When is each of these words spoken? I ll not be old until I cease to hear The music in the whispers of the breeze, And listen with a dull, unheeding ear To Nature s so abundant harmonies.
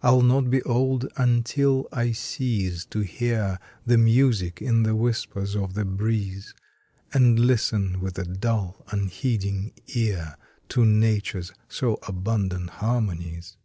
I 0.00 0.10
ll 0.10 0.22
not 0.22 0.48
be 0.48 0.62
old 0.62 1.08
until 1.16 1.88
I 1.90 2.12
cease 2.12 2.84
to 2.84 3.00
hear 3.00 3.58
The 3.84 3.98
music 3.98 4.62
in 4.62 4.84
the 4.84 4.94
whispers 4.94 5.56
of 5.56 5.74
the 5.74 5.84
breeze, 5.84 6.54
And 7.12 7.36
listen 7.40 7.98
with 7.98 8.16
a 8.16 8.24
dull, 8.24 8.84
unheeding 8.92 9.72
ear 9.88 10.36
To 10.68 10.84
Nature 10.86 11.40
s 11.40 11.52
so 11.68 11.98
abundant 12.06 12.70
harmonies. 12.78 13.56